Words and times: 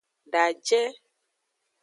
Daje. 0.31 0.81